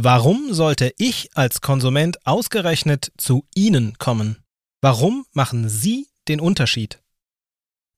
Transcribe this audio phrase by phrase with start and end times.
[0.00, 4.36] Warum sollte ich als Konsument ausgerechnet zu Ihnen kommen?
[4.80, 7.02] Warum machen Sie den Unterschied?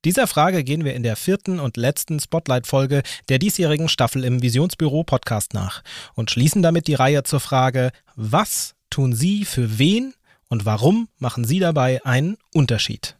[0.06, 5.04] Dieser Frage gehen wir in der vierten und letzten Spotlight-Folge der diesjährigen Staffel im Visionsbüro
[5.04, 5.82] Podcast nach
[6.14, 10.14] und schließen damit die Reihe zur Frage, was tun Sie für wen
[10.48, 13.18] und warum machen Sie dabei einen Unterschied?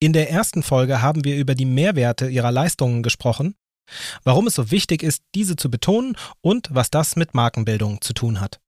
[0.00, 3.56] In der ersten Folge haben wir über die Mehrwerte Ihrer Leistungen gesprochen
[4.22, 8.40] warum es so wichtig ist, diese zu betonen und was das mit Markenbildung zu tun
[8.40, 8.60] hat.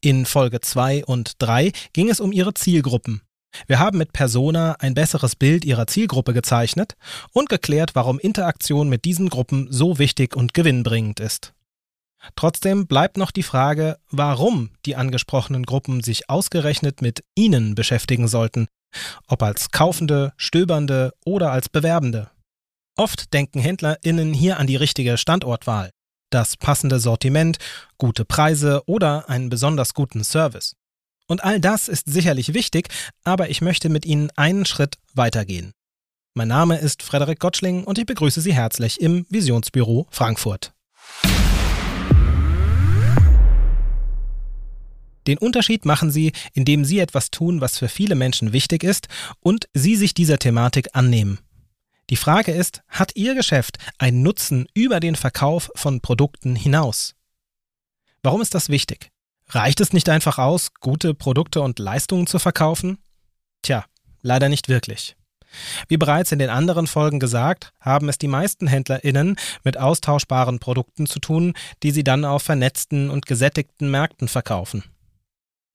[0.00, 3.22] In Folge 2 und 3 ging es um ihre Zielgruppen.
[3.66, 6.96] Wir haben mit Persona ein besseres Bild ihrer Zielgruppe gezeichnet
[7.32, 11.52] und geklärt, warum Interaktion mit diesen Gruppen so wichtig und gewinnbringend ist.
[12.36, 18.68] Trotzdem bleibt noch die Frage, warum die angesprochenen Gruppen sich ausgerechnet mit Ihnen beschäftigen sollten,
[19.26, 22.30] ob als Kaufende, Stöbernde oder als Bewerbende.
[22.96, 25.90] Oft denken HändlerInnen hier an die richtige Standortwahl,
[26.30, 27.58] das passende Sortiment,
[27.98, 30.74] gute Preise oder einen besonders guten Service.
[31.26, 32.88] Und all das ist sicherlich wichtig,
[33.24, 35.72] aber ich möchte mit Ihnen einen Schritt weitergehen.
[36.34, 40.72] Mein Name ist Frederik Gottschling und ich begrüße Sie herzlich im Visionsbüro Frankfurt.
[45.26, 49.06] Den Unterschied machen Sie, indem Sie etwas tun, was für viele Menschen wichtig ist
[49.40, 51.38] und Sie sich dieser Thematik annehmen.
[52.10, 57.14] Die Frage ist, hat Ihr Geschäft einen Nutzen über den Verkauf von Produkten hinaus?
[58.22, 59.10] Warum ist das wichtig?
[59.46, 62.98] Reicht es nicht einfach aus, gute Produkte und Leistungen zu verkaufen?
[63.62, 63.84] Tja,
[64.22, 65.16] leider nicht wirklich.
[65.88, 71.06] Wie bereits in den anderen Folgen gesagt, haben es die meisten HändlerInnen mit austauschbaren Produkten
[71.06, 74.84] zu tun, die sie dann auf vernetzten und gesättigten Märkten verkaufen.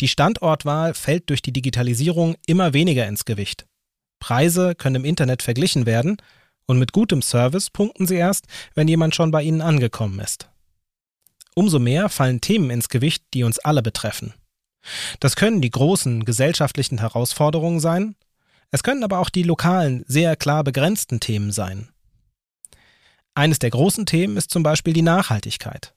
[0.01, 3.65] Die Standortwahl fällt durch die Digitalisierung immer weniger ins Gewicht.
[4.25, 6.17] Preise können im Internet verglichen werden
[6.65, 10.49] und mit gutem Service punkten sie erst, wenn jemand schon bei ihnen angekommen ist.
[11.53, 14.33] Umso mehr fallen Themen ins Gewicht, die uns alle betreffen.
[15.19, 18.15] Das können die großen gesellschaftlichen Herausforderungen sein,
[18.71, 21.89] es können aber auch die lokalen, sehr klar begrenzten Themen sein.
[23.35, 25.93] Eines der großen Themen ist zum Beispiel die Nachhaltigkeit.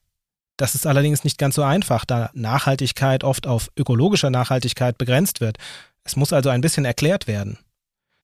[0.58, 5.56] Das ist allerdings nicht ganz so einfach, da Nachhaltigkeit oft auf ökologische Nachhaltigkeit begrenzt wird.
[6.04, 7.58] Es muss also ein bisschen erklärt werden.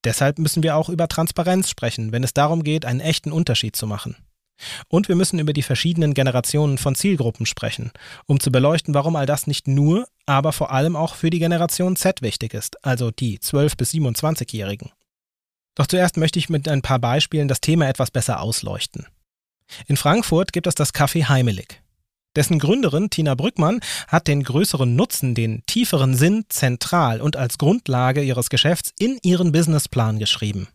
[0.04, 3.86] Deshalb müssen wir auch über Transparenz sprechen, wenn es darum geht, einen echten Unterschied zu
[3.86, 4.16] machen.
[4.88, 7.90] Und wir müssen über die verschiedenen Generationen von Zielgruppen sprechen,
[8.26, 11.96] um zu beleuchten, warum all das nicht nur, aber vor allem auch für die Generation
[11.96, 14.92] Z wichtig ist, also die 12- bis 27-Jährigen.
[15.74, 19.06] Doch zuerst möchte ich mit ein paar Beispielen das Thema etwas besser ausleuchten.
[19.86, 21.83] In Frankfurt gibt es das Café Heimelig.
[22.36, 28.22] Dessen Gründerin Tina Brückmann hat den größeren Nutzen, den tieferen Sinn zentral und als Grundlage
[28.22, 30.68] ihres Geschäfts in ihren Businessplan geschrieben.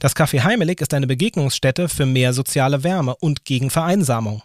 [0.00, 4.42] Das Café Heimelig ist eine Begegnungsstätte für mehr soziale Wärme und gegen Vereinsamung.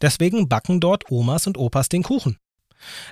[0.00, 2.36] Deswegen backen dort Omas und Opas den Kuchen.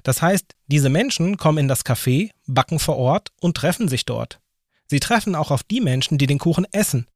[0.03, 4.41] Das heißt, diese Menschen kommen in das Café, backen vor Ort und treffen sich dort.
[4.87, 7.07] Sie treffen auch auf die Menschen, die den Kuchen essen,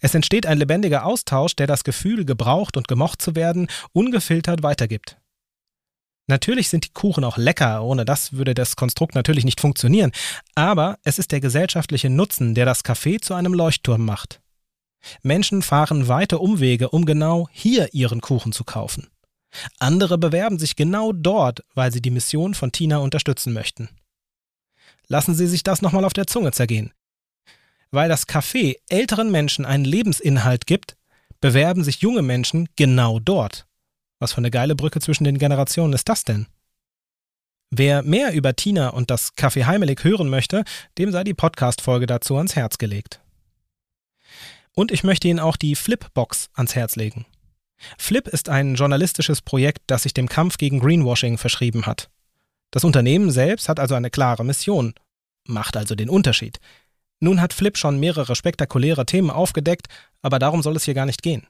[0.00, 5.18] es entsteht ein lebendiger Austausch, der das Gefühl, gebraucht und gemocht zu werden, ungefiltert weitergibt.
[6.28, 10.10] Natürlich sind die Kuchen auch lecker, ohne das würde das Konstrukt natürlich nicht funktionieren,
[10.56, 14.40] aber es ist der gesellschaftliche Nutzen, der das Café zu einem Leuchtturm macht.
[15.22, 19.08] Menschen fahren weite Umwege, um genau hier ihren Kuchen zu kaufen.
[19.78, 23.88] Andere bewerben sich genau dort, weil sie die Mission von Tina unterstützen möchten.
[25.08, 26.92] Lassen Sie sich das nochmal auf der Zunge zergehen.
[27.90, 30.96] Weil das Café älteren Menschen einen Lebensinhalt gibt,
[31.40, 33.66] bewerben sich junge Menschen genau dort.
[34.18, 36.46] Was für eine geile Brücke zwischen den Generationen ist das denn?
[37.70, 40.64] Wer mehr über Tina und das Café Heimelig hören möchte,
[40.98, 43.20] dem sei die Podcast-Folge dazu ans Herz gelegt.
[44.72, 47.26] Und ich möchte Ihnen auch die Flipbox ans Herz legen.
[47.98, 52.08] Flip ist ein journalistisches Projekt, das sich dem Kampf gegen Greenwashing verschrieben hat.
[52.70, 54.94] Das Unternehmen selbst hat also eine klare Mission,
[55.46, 56.58] macht also den Unterschied.
[57.20, 59.86] Nun hat Flip schon mehrere spektakuläre Themen aufgedeckt,
[60.22, 61.46] aber darum soll es hier gar nicht gehen.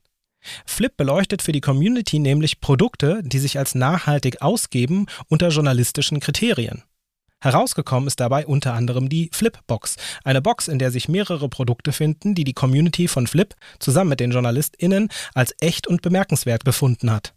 [0.65, 6.84] Flip beleuchtet für die Community nämlich Produkte, die sich als nachhaltig ausgeben unter journalistischen Kriterien.
[7.41, 12.34] Herausgekommen ist dabei unter anderem die Flip-Box, eine Box, in der sich mehrere Produkte finden,
[12.34, 17.34] die die Community von Flip zusammen mit den JournalistInnen als echt und bemerkenswert befunden hat.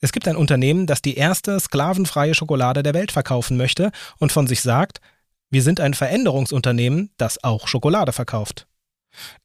[0.00, 4.46] Es gibt ein Unternehmen, das die erste sklavenfreie Schokolade der Welt verkaufen möchte und von
[4.46, 5.00] sich sagt,
[5.50, 8.66] wir sind ein Veränderungsunternehmen, das auch Schokolade verkauft.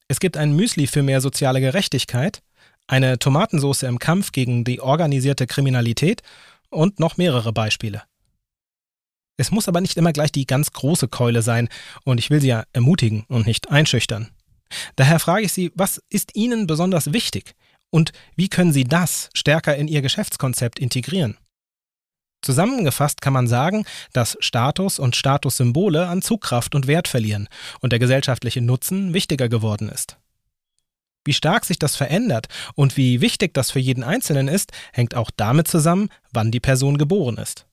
[0.08, 2.42] Es gibt ein Müsli für mehr soziale Gerechtigkeit,
[2.88, 6.22] eine Tomatensauce im Kampf gegen die organisierte Kriminalität
[6.70, 8.04] und noch mehrere Beispiele.
[9.38, 11.70] Es muss aber nicht immer gleich die ganz große Keule sein,
[12.04, 14.30] und ich will Sie ja ermutigen und nicht einschüchtern.
[14.96, 17.56] Daher frage ich Sie, was ist Ihnen besonders wichtig
[17.90, 21.38] und wie können Sie das stärker in Ihr Geschäftskonzept integrieren?
[22.44, 27.48] Zusammengefasst kann man sagen, dass Status und Statussymbole an Zugkraft und Wert verlieren
[27.80, 30.18] und der gesellschaftliche Nutzen wichtiger geworden ist.
[31.26, 35.32] Wie stark sich das verändert und wie wichtig das für jeden Einzelnen ist, hängt auch
[35.36, 37.66] damit zusammen, wann die Person geboren ist.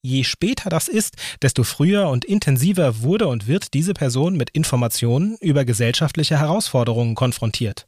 [0.00, 5.36] Je später das ist, desto früher und intensiver wurde und wird diese Person mit Informationen
[5.40, 7.86] über gesellschaftliche Herausforderungen konfrontiert.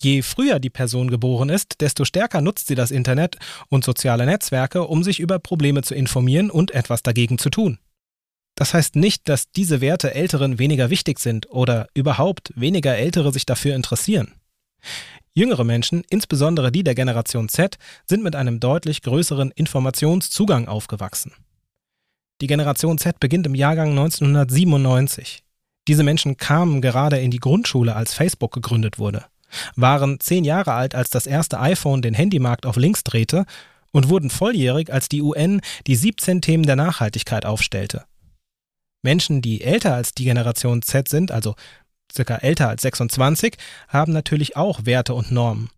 [0.00, 3.36] Je früher die Person geboren ist, desto stärker nutzt sie das Internet
[3.68, 7.78] und soziale Netzwerke, um sich über Probleme zu informieren und etwas dagegen zu tun.
[8.54, 13.46] Das heißt nicht, dass diese Werte Älteren weniger wichtig sind oder überhaupt weniger Ältere sich
[13.46, 14.34] dafür interessieren.
[15.34, 21.32] Jüngere Menschen, insbesondere die der Generation Z, sind mit einem deutlich größeren Informationszugang aufgewachsen.
[22.42, 25.42] Die Generation Z beginnt im Jahrgang 1997.
[25.88, 29.24] Diese Menschen kamen gerade in die Grundschule, als Facebook gegründet wurde,
[29.76, 33.44] waren zehn Jahre alt, als das erste iPhone den Handymarkt auf links drehte
[33.92, 38.04] und wurden volljährig, als die UN die 17 Themen der Nachhaltigkeit aufstellte.
[39.02, 41.54] Menschen, die älter als die Generation Z sind, also
[42.12, 43.56] circa älter als 26,
[43.88, 45.70] haben natürlich auch Werte und Normen.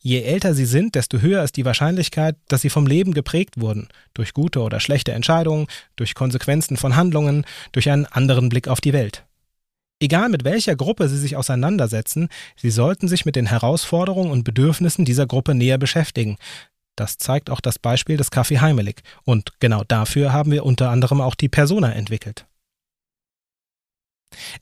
[0.00, 3.88] Je älter sie sind, desto höher ist die Wahrscheinlichkeit, dass sie vom Leben geprägt wurden,
[4.12, 8.92] durch gute oder schlechte Entscheidungen, durch Konsequenzen von Handlungen, durch einen anderen Blick auf die
[8.92, 9.24] Welt.
[10.00, 15.04] Egal mit welcher Gruppe Sie sich auseinandersetzen, Sie sollten sich mit den Herausforderungen und Bedürfnissen
[15.04, 16.36] dieser Gruppe näher beschäftigen.
[16.94, 19.02] Das zeigt auch das Beispiel des Kaffee Heimelig.
[19.24, 22.46] Und genau dafür haben wir unter anderem auch die Persona entwickelt.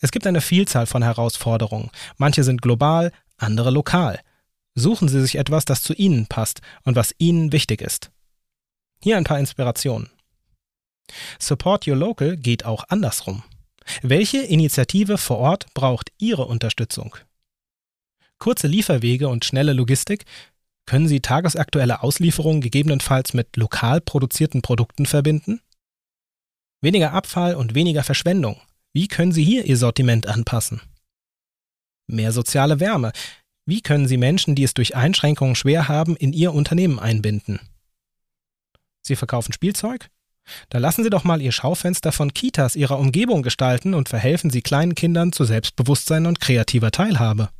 [0.00, 1.90] Es gibt eine Vielzahl von Herausforderungen.
[2.16, 4.20] Manche sind global, andere lokal.
[4.74, 8.10] Suchen Sie sich etwas, das zu Ihnen passt und was Ihnen wichtig ist.
[9.02, 10.10] Hier ein paar Inspirationen.
[11.38, 13.42] Support Your Local geht auch andersrum.
[14.02, 17.16] Welche Initiative vor Ort braucht Ihre Unterstützung?
[18.38, 20.24] Kurze Lieferwege und schnelle Logistik
[20.86, 25.60] können Sie tagesaktuelle Auslieferungen gegebenenfalls mit lokal produzierten Produkten verbinden?
[26.80, 28.60] Weniger Abfall und weniger Verschwendung.
[28.92, 30.80] Wie können Sie hier Ihr Sortiment anpassen?
[32.06, 33.12] Mehr soziale Wärme.
[33.64, 37.58] Wie können Sie Menschen, die es durch Einschränkungen schwer haben, in Ihr Unternehmen einbinden?
[39.02, 40.08] Sie verkaufen Spielzeug?
[40.68, 44.62] Da lassen Sie doch mal Ihr Schaufenster von Kitas Ihrer Umgebung gestalten und verhelfen Sie
[44.62, 47.50] kleinen Kindern zu Selbstbewusstsein und kreativer Teilhabe.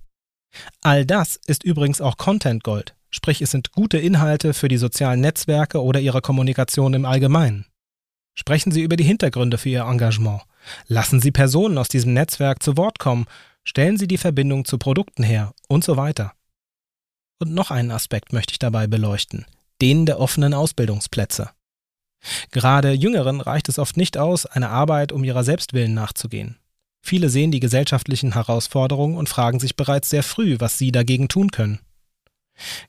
[0.82, 5.20] All das ist übrigens auch Content Gold, sprich es sind gute Inhalte für die sozialen
[5.20, 7.66] Netzwerke oder Ihre Kommunikation im Allgemeinen.
[8.34, 10.42] Sprechen Sie über die Hintergründe für Ihr Engagement.
[10.88, 13.26] Lassen Sie Personen aus diesem Netzwerk zu Wort kommen,
[13.64, 16.32] stellen Sie die Verbindung zu Produkten her und so weiter.
[17.38, 19.46] Und noch einen Aspekt möchte ich dabei beleuchten,
[19.82, 21.50] den der offenen Ausbildungsplätze.
[22.50, 26.58] Gerade Jüngeren reicht es oft nicht aus, eine Arbeit um ihrer Selbstwillen nachzugehen.
[27.02, 31.50] Viele sehen die gesellschaftlichen Herausforderungen und fragen sich bereits sehr früh, was sie dagegen tun
[31.50, 31.78] können.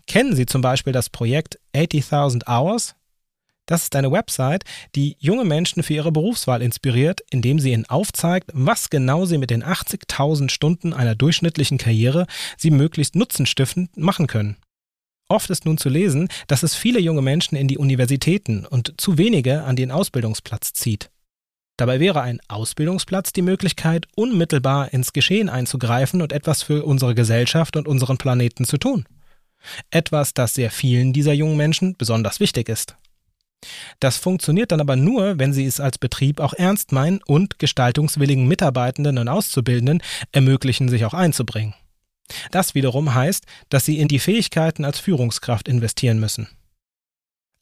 [0.07, 2.95] Kennen Sie zum Beispiel das Projekt 80.000 Hours?
[3.67, 4.63] Das ist eine Website,
[4.95, 9.49] die junge Menschen für ihre Berufswahl inspiriert, indem sie ihnen aufzeigt, was genau sie mit
[9.49, 14.55] den 80.000 Stunden einer durchschnittlichen Karriere sie möglichst nutzenstiftend machen können.
[15.29, 19.17] Oft ist nun zu lesen, dass es viele junge Menschen in die Universitäten und zu
[19.17, 21.09] wenige an den Ausbildungsplatz zieht.
[21.77, 27.75] Dabei wäre ein Ausbildungsplatz die Möglichkeit, unmittelbar ins Geschehen einzugreifen und etwas für unsere Gesellschaft
[27.75, 29.05] und unseren Planeten zu tun.
[29.91, 32.95] Etwas, das sehr vielen dieser jungen Menschen besonders wichtig ist.
[33.99, 38.47] Das funktioniert dann aber nur, wenn Sie es als Betrieb auch ernst meinen und gestaltungswilligen
[38.47, 41.73] Mitarbeitenden und Auszubildenden ermöglichen, sich auch einzubringen.
[42.51, 46.47] Das wiederum heißt, dass Sie in die Fähigkeiten als Führungskraft investieren müssen.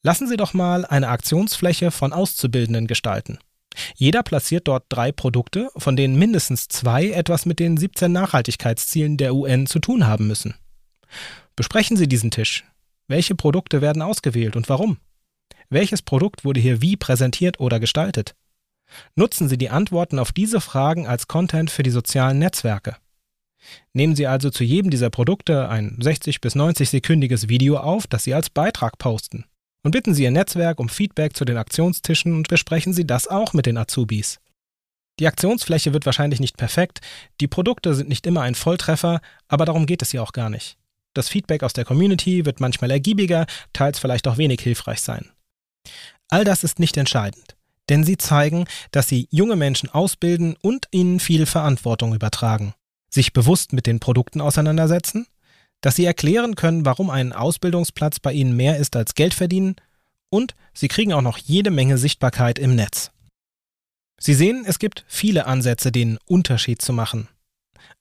[0.01, 3.39] Lassen Sie doch mal eine Aktionsfläche von Auszubildenden gestalten.
[3.95, 9.35] Jeder platziert dort drei Produkte, von denen mindestens zwei etwas mit den 17 Nachhaltigkeitszielen der
[9.35, 10.55] UN zu tun haben müssen.
[11.55, 12.65] Besprechen Sie diesen Tisch.
[13.07, 14.97] Welche Produkte werden ausgewählt und warum?
[15.69, 18.35] Welches Produkt wurde hier wie präsentiert oder gestaltet?
[19.15, 22.97] Nutzen Sie die Antworten auf diese Fragen als Content für die sozialen Netzwerke.
[23.93, 28.23] Nehmen Sie also zu jedem dieser Produkte ein 60 bis 90 sekündiges Video auf, das
[28.23, 29.45] Sie als Beitrag posten.
[29.83, 33.53] Und bitten Sie Ihr Netzwerk um Feedback zu den Aktionstischen und besprechen Sie das auch
[33.53, 34.39] mit den Azubis.
[35.19, 36.99] Die Aktionsfläche wird wahrscheinlich nicht perfekt,
[37.39, 40.77] die Produkte sind nicht immer ein Volltreffer, aber darum geht es hier auch gar nicht.
[41.13, 45.31] Das Feedback aus der Community wird manchmal ergiebiger, teils vielleicht auch wenig hilfreich sein.
[46.29, 47.55] All das ist nicht entscheidend,
[47.89, 52.73] denn sie zeigen, dass sie junge Menschen ausbilden und ihnen viel Verantwortung übertragen,
[53.09, 55.27] sich bewusst mit den Produkten auseinandersetzen,
[55.81, 59.75] dass sie erklären können, warum ein Ausbildungsplatz bei ihnen mehr ist als Geld verdienen
[60.29, 63.11] und sie kriegen auch noch jede Menge Sichtbarkeit im Netz.
[64.19, 67.27] Sie sehen, es gibt viele Ansätze, den Unterschied zu machen.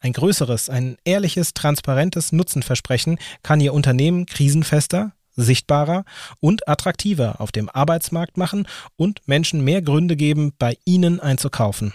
[0.00, 6.04] Ein größeres, ein ehrliches, transparentes Nutzenversprechen kann Ihr Unternehmen krisenfester, sichtbarer
[6.40, 11.92] und attraktiver auf dem Arbeitsmarkt machen und Menschen mehr Gründe geben, bei ihnen einzukaufen.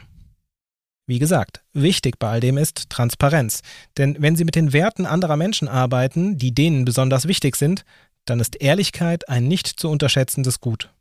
[1.10, 3.64] Wie gesagt, wichtig bei all dem ist Transparenz.
[3.98, 7.84] Denn wenn Sie mit den Werten anderer Menschen arbeiten, die denen besonders wichtig sind,
[8.26, 10.94] dann ist Ehrlichkeit ein nicht zu unterschätzendes Gut.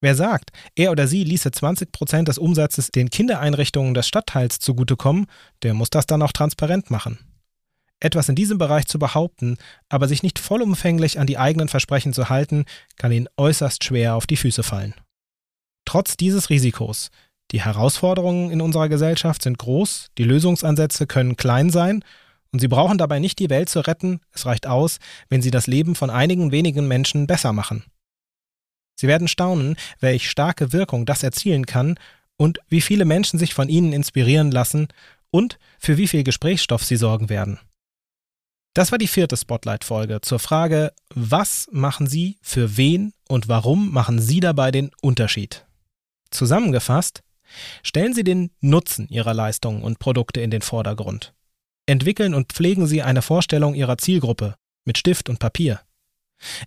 [0.00, 5.26] Wer sagt, er oder sie ließe 20 Prozent des Umsatzes den Kindereinrichtungen des Stadtteils zugutekommen,
[5.62, 7.18] der muss das dann auch transparent machen.
[8.00, 9.58] Etwas in diesem Bereich zu behaupten,
[9.90, 12.64] aber sich nicht vollumfänglich an die eigenen Versprechen zu halten,
[12.96, 14.94] kann ihnen äußerst schwer auf die Füße fallen.
[15.84, 17.10] Trotz dieses Risikos,
[17.52, 22.04] die Herausforderungen in unserer Gesellschaft sind groß, die Lösungsansätze können klein sein,
[22.52, 24.98] und Sie brauchen dabei nicht die Welt zu retten, es reicht aus,
[25.28, 27.84] wenn Sie das Leben von einigen wenigen Menschen besser machen.
[28.94, 31.98] Sie werden staunen, welch starke Wirkung das erzielen kann
[32.36, 34.86] und wie viele Menschen sich von Ihnen inspirieren lassen
[35.30, 37.58] und für wie viel Gesprächsstoff Sie sorgen werden.
[38.72, 44.20] Das war die vierte Spotlight-Folge zur Frage, was machen Sie, für wen und warum machen
[44.20, 45.64] Sie dabei den Unterschied?
[46.30, 47.22] Zusammengefasst,
[47.82, 51.34] stellen Sie den Nutzen Ihrer Leistungen und Produkte in den Vordergrund.
[51.86, 55.80] Entwickeln und pflegen Sie eine Vorstellung Ihrer Zielgruppe mit Stift und Papier.